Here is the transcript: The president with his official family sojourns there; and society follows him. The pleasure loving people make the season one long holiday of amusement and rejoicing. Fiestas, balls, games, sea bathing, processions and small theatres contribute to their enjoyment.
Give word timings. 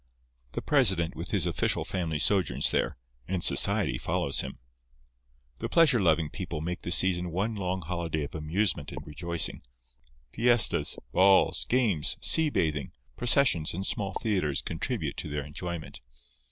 The 0.53 0.63
president 0.63 1.15
with 1.15 1.29
his 1.29 1.45
official 1.45 1.85
family 1.85 2.17
sojourns 2.17 2.71
there; 2.71 2.97
and 3.27 3.43
society 3.43 3.99
follows 3.99 4.41
him. 4.41 4.57
The 5.59 5.69
pleasure 5.69 5.99
loving 5.99 6.31
people 6.31 6.59
make 6.59 6.81
the 6.81 6.91
season 6.91 7.29
one 7.29 7.53
long 7.53 7.81
holiday 7.81 8.23
of 8.23 8.33
amusement 8.33 8.91
and 8.91 9.05
rejoicing. 9.05 9.61
Fiestas, 10.31 10.97
balls, 11.11 11.65
games, 11.65 12.17
sea 12.19 12.49
bathing, 12.49 12.93
processions 13.15 13.75
and 13.75 13.85
small 13.85 14.13
theatres 14.15 14.63
contribute 14.63 15.17
to 15.17 15.29
their 15.29 15.45
enjoyment. 15.45 16.01